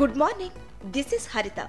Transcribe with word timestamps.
Good 0.00 0.16
morning 0.16 0.86
this 0.92 1.14
is 1.14 1.36
Haritha 1.36 1.60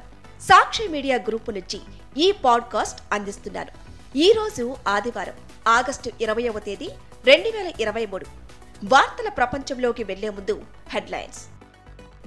Sakshi 0.42 0.88
media 0.88 1.18
group 1.18 1.50
నుంచి 1.50 1.82
ఈ 2.18 2.32
podcast 2.32 3.02
అందిస్తున్నాను. 3.14 3.72
ఈ 4.18 4.32
రోజు 4.32 4.76
ఆదివారం 4.88 5.34
ఆగస్టు 5.68 6.12
ఇరవయవ 6.22 6.60
తేదీ 6.60 6.90
రెండు 7.26 7.58
వేల 7.58 7.74
ఇరవై 7.80 8.06
మూడు. 8.06 8.26
వార్తల 8.84 9.30
ప్రపంచంలోకి 9.30 10.04
వెళ్ళే 10.04 10.30
ముందు 10.30 10.62
హెడ్లైన్స్. 10.90 11.46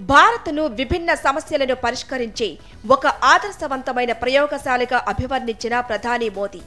భారత్ను 0.00 0.66
విభిన్న 0.66 1.14
సమస్యలను 1.14 1.74
పరిష్కరించే 1.74 2.58
ఒక 2.90 3.06
ఆదర్శవంతమైన 3.06 4.12
ప్రయోగశాలగా 4.12 5.04
అభివర్ణించిన 5.08 5.80
ప్రధాని 5.80 6.28
మోదీ. 6.28 6.60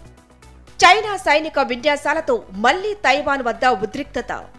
చైనా 0.85 1.17
సైనిక 1.17 1.59
విన్యాసాలతో 1.59 2.43
మళ్ళీ 2.51 2.93
తైవాన్ 2.93 3.43
వద్ద 3.43 3.65
ఉద్రిక్తత. 3.65 4.49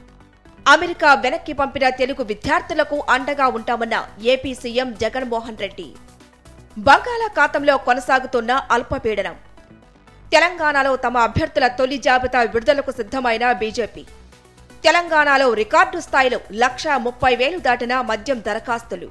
అమెరికా 0.72 1.08
వెనక్కి 1.14 1.52
పంపిన 1.52 1.86
తెలుగు 2.00 2.22
విద్యార్థులకు 2.28 2.96
అండగా 3.14 3.46
ఉంటామన్న 3.56 3.96
ఏపీ 4.32 4.52
సీఎం 4.60 4.88
జగన్మోహన్ 5.02 5.58
రెడ్డి. 5.64 5.88
బంగాళాఖాతంలో 6.86 7.74
కొనసాగుతున్న 7.88 8.52
అల్పపీడనం. 8.76 9.36
తెలంగాణలో 10.32 10.92
తమ 10.96 11.18
అభ్యర్థుల 11.28 11.66
తొలి 11.80 11.98
జాబితా 12.06 12.42
విడుదలకు 12.54 12.90
సిద్ధమైన 12.90 13.52
బీజేపీ. 13.52 14.04
తెలంగాణలో 14.84 15.48
రికార్డు 15.60 16.00
స్థాయిలో 16.06 16.40
లక్ష 16.64 16.86
ముప్పై 17.06 17.34
వేలు 17.42 17.58
దాటిన 17.58 18.00
మద్యం 18.00 18.40
దరఖాస్తులు. 18.48 19.10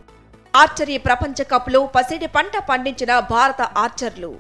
ఆర్చరీ 0.56 0.98
ప్రపంచ 0.98 1.44
కప్లో 1.54 1.86
పసిడి 1.96 2.28
పంట 2.28 2.58
పండించిన 2.70 3.14
భారత 3.20 3.62
ఆర్చర్లు. 3.62 4.34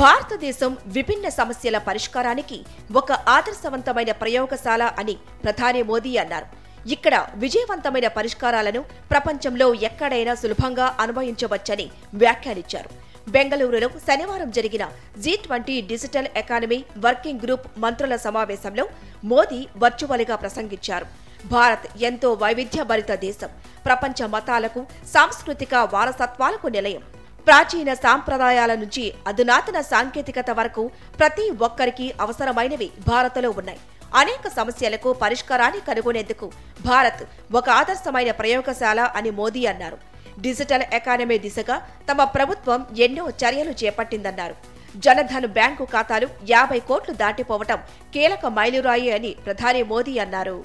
భారతదేశం 0.00 0.72
విభిన్న 0.96 1.26
సమస్యల 1.38 1.78
పరిష్కారానికి 1.86 2.58
ఒక 3.00 3.12
ఆదర్శవంతమైన 3.32 4.12
ప్రయోగశాల 4.20 4.82
అని 5.00 5.14
ప్రధాని 5.42 5.80
మోదీ 5.90 6.12
అన్నారు. 6.22 6.46
ఇక్కడ 6.94 7.14
విజయవంతమైన 7.42 8.08
పరిష్కారాలను 8.16 8.80
ప్రపంచంలో 9.10 9.66
ఎక్కడైనా 9.88 10.34
సులభంగా 10.42 10.86
అనుభవించవచ్చని 11.04 11.86
వ్యాఖ్యానించారు. 12.22 12.90
బెంగళూరులో 13.34 13.88
శనివారం 14.06 14.50
జరిగిన 14.58 14.86
G 15.18 15.36
twenty 15.44 15.76
digital 15.92 16.30
economy 16.44 16.80
working 17.06 17.44
group 17.44 17.68
మంత్రుల 17.84 18.16
సమావేశంలో 18.26 18.86
మోదీ 19.32 19.62
వర్చువల్గా 19.84 20.36
ప్రసంగించారు. 20.44 21.06
భారత్ 21.54 21.86
ఎంతో 22.10 22.30
వైవిధ్యభరిత 22.42 23.12
దేశం. 23.28 23.50
ప్రపంచ 23.86 24.28
మతాలకు 24.36 24.82
సాంస్కృతిక 25.14 25.74
వారసత్వాలకు 25.94 26.68
నిలయం. 26.78 27.04
ప్రాచీన 27.46 27.90
సాంప్రదాయాల 28.04 28.72
నుంచి 28.82 29.04
అధునాతన 29.28 29.78
సాంకేతికత 29.92 30.50
వరకు 30.58 30.82
ప్రతి 31.18 31.46
ఒక్కరికి 31.66 32.06
అవసరమైనవి 32.24 32.88
భారత్లో 33.08 33.50
ఉన్నాయి. 33.60 33.80
అనేక 34.20 34.48
సమస్యలకు 34.58 35.10
పరిష్కారాన్ని 35.22 35.80
కనుగొనేందుకు 35.88 36.46
భారత్ 36.86 37.22
ఒక 37.58 37.68
ఆదర్శమైన 37.80 38.30
ప్రయోగశాల 38.40 39.00
అని 39.18 39.30
మోదీ 39.40 39.62
అన్నారు. 39.72 39.98
డిజిటల్ 40.46 40.84
ఎకానమీ 40.98 41.36
దిశగా 41.44 41.76
తమ 42.10 42.24
ప్రభుత్వం 42.36 42.80
ఎన్నో 43.06 43.24
చర్యలు 43.42 43.72
చేపట్టిందన్నారు. 43.82 44.56
జనధన్ 45.04 45.48
బ్యాంకు 45.56 45.84
ఖాతాలు 45.94 46.28
యాభై 46.50 46.80
కోట్లు 46.88 47.14
దాటిపోవటం 47.22 47.80
కీలక 48.14 48.46
మైలురాయి 48.58 49.10
అని 49.18 49.30
ప్రధాని 49.46 49.82
మోదీ 49.92 50.14
అన్నారు. 50.24 50.56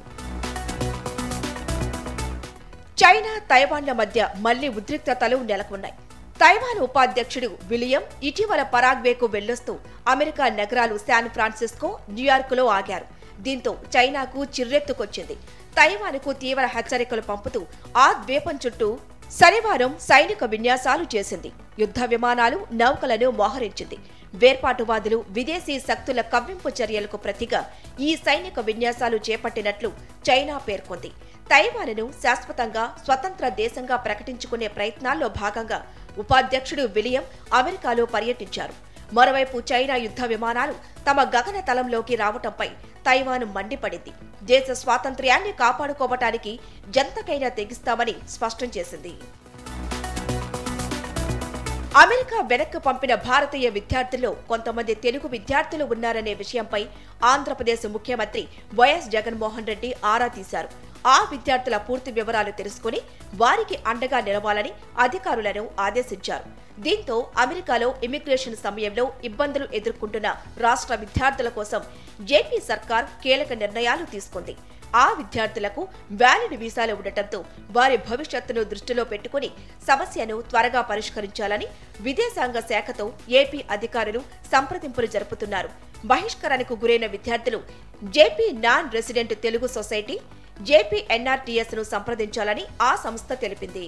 చైనా 3.01 3.33
తైవాన్ల 3.51 3.91
మధ్య 4.01 4.19
మళ్ళీ 4.47 4.67
ఉద్రిక్తతలు 4.79 5.37
నెలకొన్నాయి. 5.51 5.95
తైవాన్ 6.39 6.79
ఉపాధ్యక్షుడు 6.83 7.49
విలియం 7.69 8.03
ఇటీవల 8.29 8.63
పరాగ్వేకు 8.73 9.25
వెళ్ళొస్తూ 9.25 9.73
అమెరికా 10.07 10.45
నగరాలు 10.59 10.95
శాన్ 10.97 11.29
ఫ్రాన్సిస్కో 11.29 11.89
న్యూయార్క్లో 12.09 12.65
ఆగారు. 12.77 13.05
దీంతో 13.45 13.71
చైనాకు 13.95 14.39
చిర్రెత్తుకొచ్చింది. 14.55 15.35
తైవాన్కు 15.77 16.33
తీవ్ర 16.43 16.65
హెచ్చరికలు 16.75 17.23
పంపుతూ 17.29 17.61
ఆ 17.97 18.07
ద్వీపం 18.25 18.59
చుట్టూ 18.65 18.89
శనివారం 19.31 19.93
సైనిక 20.09 20.43
విన్యాసాలు 20.53 21.05
చేసింది. 21.15 21.51
యుద్ధ 21.79 21.99
విమానాలు 22.13 22.59
నౌకలను 22.81 23.29
మోహరించింది. 23.39 23.97
వేర్పాటువాదులు 24.41 25.17
విదేశీ 25.37 25.75
శక్తుల 25.79 26.21
కవ్వింపు 26.33 26.69
చర్యలకు 26.79 27.17
ప్రతిగా 27.17 27.61
ఈ 27.99 28.15
సైనిక 28.25 28.59
విన్యాసాలు 28.69 29.17
చేపట్టినట్లు 29.29 29.91
చైనా 30.29 30.57
పేర్కొంది. 30.67 31.11
తైవాన్ను 31.51 32.05
శాశ్వతంగా 32.23 32.83
స్వతంత్ర 33.05 33.45
దేశంగా 33.61 33.97
ప్రకటించుకునే 34.05 34.67
ప్రయత్నాల్లో 34.77 35.27
భాగంగా 35.41 35.79
ఉపాధ్యక్షుడు 36.23 36.83
విలియం 36.95 37.23
అమెరికాలో 37.59 38.03
పర్యటించారు. 38.15 38.75
మరోవైపు 39.17 39.57
చైనా 39.69 39.95
యుద్ధ 40.05 40.21
విమానాలు 40.31 40.75
తమ 41.07 41.21
గగన 41.35 41.57
తలంలోకి 41.67 42.15
రావటంపై 42.21 42.69
తైవాన్ 43.07 43.45
మండిపడింది. 43.55 44.11
దేశ 44.51 44.67
స్వాతంత్ర్యాన్ని 44.81 45.51
కాపాడుకోవటానికి 45.63 46.53
జంతకైనా 46.95 47.49
తెగిస్తామని 47.59 48.15
స్పష్టం 48.35 48.71
చేసింది. 48.77 49.13
అమెరికా 52.03 52.39
వెనక్కు 52.51 52.79
పంపిన 52.87 53.13
భారతీయ 53.27 53.67
విద్యార్థుల్లో 53.77 54.31
కొంతమంది 54.49 54.93
తెలుగు 55.05 55.27
విద్యార్థులు 55.35 55.85
ఉన్నారనే 55.93 56.33
విషయంపై 56.41 56.81
ఆంధ్రప్రదేశ్ 57.33 57.85
ముఖ్యమంత్రి 57.93 58.43
వైఎస్ 58.79 59.07
జగన్మోహన్ 59.15 59.69
రెడ్డి 59.71 59.91
ఆరా 60.13 60.27
తీశారు. 60.39 60.71
ఆ 61.13 61.17
విద్యార్థుల 61.31 61.77
పూర్తి 61.87 62.11
వివరాలు 62.17 62.51
తెలుసుకుని 62.59 62.99
వారికి 63.41 63.75
అండగా 63.91 64.19
నిలవాలని 64.27 64.71
అధికారులను 65.05 65.63
ఆదేశించారు. 65.87 66.47
దీంతో 66.85 67.15
అమెరికాలో 67.43 67.89
ఇమిగ్రేషన్ 68.05 68.61
సమయంలో 68.65 69.03
ఇబ్బందులు 69.29 69.65
ఎదుర్కొంటున్న 69.79 70.29
రాష్ట్ర 70.65 70.95
విద్యార్థుల 71.03 71.49
కోసం 71.59 71.81
ఏపీ 72.39 72.57
సర్కార్ 72.69 73.05
కీలక 73.23 73.53
నిర్ణయాలు 73.63 74.05
తీసుకుంది. 74.13 74.55
ఆ 75.03 75.05
విద్యార్థులకు 75.19 75.81
వ్యాలిడ్ 76.19 76.53
వీసాలు 76.61 76.93
ఉండటంతో 76.99 77.39
వారి 77.77 77.97
భవిష్యత్తును 78.09 78.61
దృష్టిలో 78.71 79.03
పెట్టుకుని 79.11 79.49
సమస్యను 79.87 80.35
త్వరగా 80.51 80.81
పరిష్కరించాలని 80.91 81.67
విదేశాంగ 82.05 82.59
శాఖతో 82.71 83.05
ఏపీ 83.41 83.59
అధికారులు 83.75 84.21
సంప్రదింపులు 84.53 85.09
జరుపుతున్నారు. 85.15 85.69
బహిష్కరణకు 86.11 86.73
గురైన 86.83 87.05
విద్యార్థులు 87.15 87.59
JP 88.15 88.47
non 88.65 88.89
resident 88.97 89.35
Telugu 89.45 89.69
society 89.77 90.17
JP 90.67 90.99
ఎన్ఆర్టీఎస్ను 91.11 91.83
సంప్రదించాలని 91.93 92.63
ఆ 92.89 92.91
సంస్థ 93.05 93.33
తెలిపింది. 93.43 93.87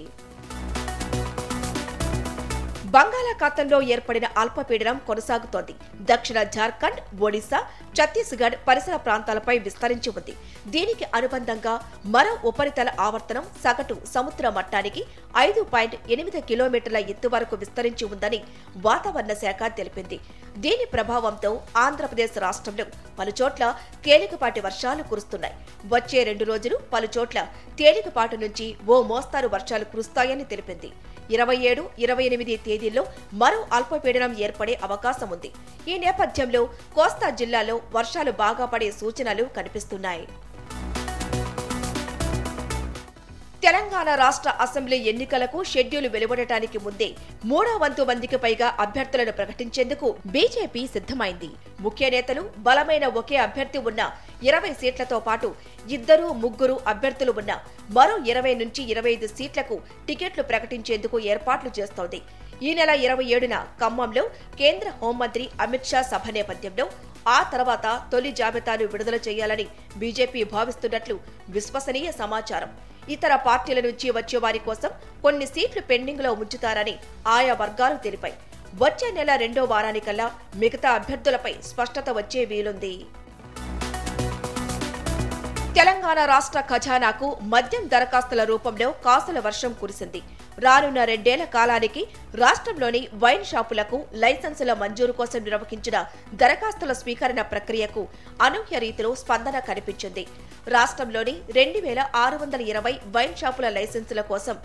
బంగాళాఖాతంలో 2.93 3.77
ఏర్పడిన 3.93 4.25
అల్పపీడనం 4.41 4.97
కొనసాగుతోంది. 5.07 5.73
దక్షిణ 6.09 6.39
జార్ఖండ్ 6.55 6.99
ఒడిశా 7.25 7.59
ఛత్తీస్గఢ్ 7.97 8.55
పరిసర 8.67 8.95
ప్రాంతాలపై 9.05 9.55
విస్తరించి 9.65 10.09
ఉంది. 10.19 10.33
దీనికి 10.73 11.05
అనుబంధంగా 11.17 11.73
మరో 12.15 12.33
ఉపరితల 12.49 12.89
ఆవర్తనం 13.05 13.45
సగటు 13.63 13.95
సముద్ర 14.13 14.49
మట్టానికి 14.57 15.01
ఐదు 15.45 15.63
పాయింట్ 15.73 15.95
ఎనిమిది 16.15 16.41
కిలోమీటర్ల 16.51 17.01
ఎత్తు 17.15 17.29
వరకు 17.35 17.57
విస్తరించి 17.63 18.05
ఉందని 18.13 18.39
వాతావరణ 18.87 19.35
శాఖ 19.43 19.71
తెలిపింది. 19.79 20.19
దీని 20.65 20.87
ప్రభావంతో 20.95 21.51
ఆంధ్రప్రదేశ్ 21.85 22.37
రాష్ట్రంలో 22.45 22.87
పలుచోట్ల 23.19 23.65
తేలికపాటి 24.05 24.61
వర్షాలు 24.67 25.03
కురుస్తున్నాయి. 25.11 25.55
వచ్చే 25.95 26.21
రెండు 26.31 26.47
రోజులు 26.51 26.77
పలుచోట్ల 26.95 27.39
తేలికపాటి 27.81 28.39
నుంచి 28.45 28.67
ఓ 28.93 28.97
మోస్తారు 29.11 29.49
వర్షాలు 29.57 29.85
కురుస్తాయని 29.93 30.47
తెలిపింది. 30.53 30.91
ఇరవై 31.35 31.57
ఏడు 31.69 31.83
ఇరవై 32.05 32.25
ఎనిమిది 32.29 32.55
తేదీల్లో 32.65 33.03
మరో 33.41 33.61
అల్పపీడనం 33.77 34.33
ఏర్పడే 34.45 34.75
అవకాశం 34.87 35.29
ఉంది 35.35 35.51
ఈ 35.91 35.95
నేపథ్యంలో 36.05 36.61
కోస్తా 36.97 37.29
జిల్లాలో 37.41 37.77
వర్షాలు 37.97 38.33
బాగా 38.43 38.67
పడే 38.73 38.89
సూచనలు 38.99 39.45
కనిపిస్తున్నాయి. 39.57 40.25
తెలంగాణ 43.67 44.09
రాష్ట్ర 44.21 44.49
అసెంబ్లీ 44.63 44.97
ఎన్నికలకు 45.11 45.59
షెడ్యూల్ 45.71 46.07
వెలువడటానికి 46.11 46.77
ముందే 46.83 47.07
మూడో 47.49 47.71
వంతు 47.81 48.03
మందికి 48.09 48.37
పైగా 48.43 48.67
అభ్యర్థులను 48.83 49.33
ప్రకటించేందుకు 49.39 50.09
బీజేపీ 50.33 50.81
సిద్ధమైంది. 50.93 51.49
ముఖ్య 51.85 52.09
నేతలు 52.15 52.43
బలమైన 52.67 53.05
ఒకే 53.21 53.37
అభ్యర్థి 53.47 53.79
ఉన్న 53.89 54.01
ఇరవై 54.49 54.71
సీట్లతో 54.81 55.17
పాటు 55.27 55.49
ఇద్దరు 55.97 56.27
ముగ్గురు 56.43 56.77
అభ్యర్థులు 56.93 57.33
ఉన్న 57.41 57.51
మరో 57.97 58.15
ఇరవై 58.31 58.53
నుంచి 58.61 58.83
ఇరవై 58.93 59.13
ఐదు 59.17 59.29
సీట్లకు 59.37 59.77
టికెట్లు 60.09 60.45
ప్రకటించేందుకు 60.51 61.19
ఏర్పాట్లు 61.33 61.71
చేస్తోంది. 61.79 62.21
ఈ 62.65 62.69
నెల 62.77 62.91
ఇరవై 63.05 63.25
ఏడున 63.35 63.55
ఖమ్మంలో 63.81 64.21
కేంద్ర 64.59 64.87
హోంమంత్రి 65.01 65.43
అమిత్ 65.63 65.89
షా 65.89 65.99
సభ 66.11 66.31
నేపథ్యంలో 66.37 66.85
ఆ 67.35 67.39
తర్వాత 67.51 67.87
తొలి 68.11 68.31
జాబితాను 68.39 68.85
విడుదల 68.93 69.17
చేయాలని 69.27 69.65
బీజేపీ 70.01 70.41
భావిస్తున్నట్లు 70.53 71.15
విశ్వసనీయ 71.55 72.11
సమాచారం. 72.21 72.71
ఇతర 73.15 73.33
పార్టీల 73.47 73.79
నుంచి 73.87 74.07
వచ్చే 74.17 74.39
వారి 74.45 74.61
కోసం 74.67 74.91
కొన్ని 75.25 75.45
సీట్లు 75.53 75.83
పెండింగ్లో 75.91 76.31
ఉంచుతారని 76.41 76.95
ఆయా 77.35 77.53
వర్గాలు 77.61 77.99
తెలిపాయి. 78.05 78.35
వచ్చే 78.83 79.09
నెల 79.17 79.35
రెండో 79.43 79.61
వారానికల్లా 79.73 80.27
మిగతా 80.63 80.89
అభ్యర్థులపై 80.99 81.53
స్పష్టత 81.69 82.09
వచ్చే 82.19 82.43
వీలుంది. 82.53 82.93
తెలంగాణ 85.77 86.19
రాష్ట్ర 86.33 86.59
ఖజానాకు 86.73 87.27
మద్యం 87.53 87.83
దరఖాస్తుల 87.93 88.43
రూపంలో 88.51 88.89
కాసుల 89.05 89.39
వర్షం 89.47 89.71
కురిసింది. 89.81 90.21
రానున్న 90.65 91.01
రెండేళ్ళ 91.09 91.43
కాలానికి 91.55 92.01
రాష్ట్రంలోని 92.41 93.01
వైన్ 93.23 93.45
షాపులకు 93.49 93.97
లైసెన్సుల 94.21 94.71
మంజూరు 94.81 95.13
కోసం 95.19 95.41
నిర్వహించిన 95.47 95.97
దరఖాస్తుల 96.41 96.93
స్వీకరణ 97.01 97.41
ప్రక్రియకు 97.51 98.03
అనూహ్య 98.45 98.79
రీతిలో 98.85 99.11
స్పందన 99.21 99.59
కనిపించింది. 99.69 100.23
రాష్ట్రంలోని 100.75 101.35
రెండు 101.59 101.81
వేల 101.85 102.01
ఆరు 102.23 102.37
వందల 102.41 102.61
ఇరవై 102.71 102.93
వైన్ 103.15 103.37
షాపుల 103.41 103.69
లైసెన్సుల 103.77 104.21
కోసం 104.31 104.57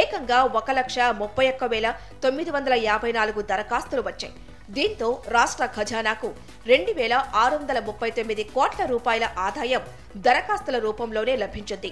ఏకంగా 0.00 0.38
ఒక 0.60 0.70
లక్ష 0.78 0.98
ముప్పై 1.22 1.46
ఒక్క 1.52 1.64
వేల 1.74 1.88
తొమ్మిది 2.24 2.50
వందల 2.56 2.74
యాభై 2.88 3.12
నాలుగు 3.18 3.42
దరఖాస్తులు 3.50 4.04
వచ్చాయి. 4.08 4.34
దీంతో 4.76 5.08
రాష్ట్ర 5.36 5.64
ఖజానాకు 5.76 6.28
రెండు 6.72 6.92
వేల 6.98 7.14
ఆరు 7.42 7.54
వందల 7.60 7.78
ముప్పై 7.88 8.10
తొమ్మిది 8.18 8.44
కోట్ల 8.56 8.82
రూపాయల 8.92 9.26
ఆదాయం 9.46 9.82
దరఖాస్తుల 10.26 10.78
రూపంలోనే 10.86 11.34
లభించింది. 11.42 11.90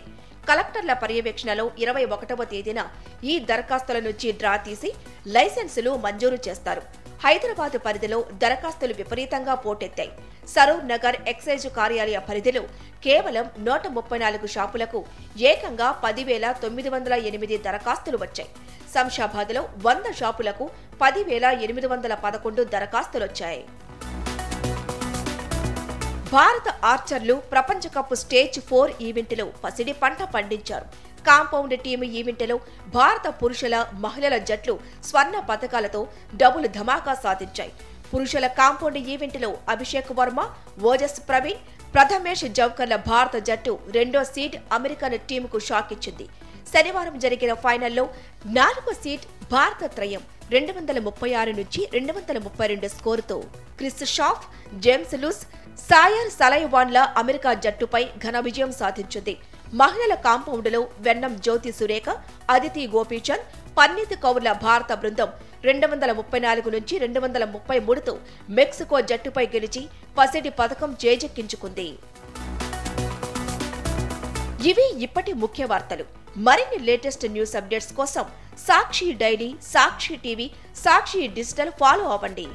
కలెక్టర్ల 0.48 0.92
పర్యవేక్షణలో 0.92 1.64
ఇరవై 1.78 2.04
ఒకటవ 2.04 2.44
తేదీన 2.44 2.80
ఈ 3.24 3.34
దరఖాస్తుల 3.50 3.98
నుంచి 3.98 4.28
డ్రా 4.32 4.56
తీసి 4.56 4.90
లైసెన్సులు 5.26 5.96
మంజూరు 5.96 6.38
చేస్తారు. 6.48 6.82
హైదరాబాద్ 7.24 7.76
పరిధిలో 7.86 8.18
దరఖాస్తులు 8.42 8.94
విపరీతంగా 8.94 9.54
పోటెత్తాయి. 9.54 10.10
సరూర్ 10.48 10.88
నగర్ 10.88 11.16
ఎక్సైజ్ 11.28 11.66
కార్యాలయ 11.78 12.18
పరిధిలో 12.28 12.62
కేవలం 13.04 13.46
నూట 13.58 13.86
ముప్పై 13.86 14.18
నాలుగు 14.18 14.46
షాపులకు 14.46 15.04
ఏకంగా 15.38 15.90
పదివేల 16.04 16.52
తొమ్మిది 16.62 16.88
వందల 16.88 17.14
ఎనిమిది 17.30 17.58
దరఖాస్తులు 17.58 18.16
వచ్చాయి. 18.16 18.50
శంషాబాద్లో 18.94 19.62
వంద 19.86 20.12
షాపులకు 20.20 20.70
పదివేల 21.02 21.44
ఎనిమిది 21.44 21.86
వందల 21.86 22.14
పదకొండు 22.14 22.64
దరఖాస్తులొచ్చాయి. 22.64 23.64
భారత 26.32 26.68
ఆర్చర్లు 26.84 27.34
ప్రపంచ 27.52 27.84
కప్ 27.96 28.12
స్టేజ్ 28.16 28.60
ఫోర్ 28.60 28.90
ఈవెంట్లో 29.00 29.44
పసిడి 29.64 29.92
పంట 29.92 30.22
పండించారు. 30.34 30.84
కాంపౌండ్ 31.26 31.74
టీమ్ 31.80 32.04
ఈవెంట్లో 32.04 32.56
భారత 32.94 33.26
పురుషుల 33.40 33.76
మహిళల 34.04 34.36
జట్లు 34.38 34.74
స్వర్ణ 35.04 35.38
పథకాలతో 35.50 36.08
డబుల్ 36.36 36.68
ధమాకా 36.68 37.14
సాధించాయి. 37.14 37.72
పురుషుల 38.14 38.46
కాంపౌండ్ 38.60 38.98
ఈవెంట్లో 38.98 39.50
అభిషేక్ 39.68 40.12
వర్మ 40.12 40.40
ఓజస్ 40.82 41.20
ప్రవీణ్ 41.28 41.64
ప్రథమేష్ 41.94 42.46
జవకర్ల 42.58 42.96
భారత 42.96 43.36
జట్టు 43.36 43.78
రెండో 43.90 44.24
సీట్ 44.24 44.56
అమెరికన్ 44.72 45.18
టీంకు 45.18 45.58
షాక్ 45.58 45.92
ఇచ్చింది. 45.92 46.26
శనివారం 46.72 47.18
జరిగిన 47.18 47.54
ఫైనల్లో 47.54 48.04
నాలుగో 48.46 48.92
సీట్ 48.92 49.26
భారత 49.52 49.84
త్రయం. 49.94 50.22
రెండు 50.54 50.72
వందల 50.76 50.98
ముప్పై 51.06 51.28
ఆరు 51.40 51.52
నుంచి 51.58 51.80
రెండు 51.94 52.12
వందల 52.14 52.38
ముప్పై 52.44 52.66
రెండు 52.70 52.88
స్కోరుతో 52.94 53.36
క్రిస్ 53.78 54.00
షాఫ్ 54.14 54.44
జేమ్స్ 54.84 55.14
లూస్ 55.22 55.40
సాయర్ 55.88 56.30
సలైవాన్ల 56.38 56.98
అమెరికా 57.20 57.50
జట్టుపై 57.64 58.00
ఘన 58.24 58.36
విజయం 58.46 58.70
సాధించింది. 58.78 59.34
మహిళల 59.80 60.14
కాంపౌండ్లో 60.26 60.80
వెన్నం 61.06 61.34
జ్యోతి 61.46 61.72
సురేఖ 61.78 62.08
అదితి 62.54 62.84
గోపీచంద్ 62.94 63.46
పన్నీత్ 63.78 64.16
కౌర్ల 64.24 64.52
భారత 64.66 64.92
బృందం 65.02 65.30
రెండు 65.68 65.86
వందల 65.92 66.12
ముప్పై 66.20 66.40
నాలుగు 66.46 66.70
నుంచి 66.76 66.96
రెండు 67.04 67.20
వందల 67.24 67.44
ముప్పై 67.54 67.78
మూడుతో 67.88 68.14
మెక్సికో 68.58 69.00
జట్టుపై 69.10 69.44
గెలిచి 69.54 69.82
పసిడి 70.18 70.52
పథకం 70.60 70.92
చేజెక్కించుకుంది. 71.04 71.88
ఇవి 74.70 74.88
ఇప్పటి 75.06 75.34
ముఖ్య 75.44 75.64
వార్తలు. 75.72 76.06
మరిన్ని 76.36 76.84
లేటెస్ట్ 76.84 77.26
న్యూస్ 77.26 77.56
అప్డేట్స్ 77.56 77.92
కోసం 77.92 78.24
Sakshi 78.68 79.12
daily 79.12 79.56
Sakshi 79.74 80.16
TV 80.16 80.50
Sakshi 80.84 81.26
digital 81.26 81.72
follow 81.80 82.08
అవ్వండి. 82.08 82.46